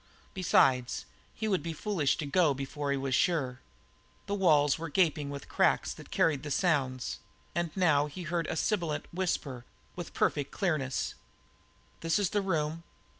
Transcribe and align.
Besides, 0.33 1.05
he 1.35 1.47
would 1.47 1.61
be 1.61 1.73
foolish 1.73 2.17
to 2.17 2.25
go 2.25 2.55
before 2.55 2.89
he 2.89 2.97
was 2.97 3.13
sure. 3.13 3.59
The 4.25 4.33
walls 4.33 4.79
were 4.79 4.89
gaping 4.89 5.29
with 5.29 5.47
cracks 5.47 5.93
that 5.93 6.09
carried 6.09 6.41
the 6.41 6.49
sounds, 6.49 7.19
and 7.53 7.69
now 7.77 8.07
he 8.07 8.23
heard 8.23 8.47
a 8.47 8.55
sibilant 8.55 9.05
whisper 9.13 9.63
with 9.95 10.09
a 10.09 10.13
perfect 10.13 10.49
clearness. 10.49 11.13
"This 11.99 12.17
is 12.17 12.31
the 12.31 12.41
room." 12.41 12.81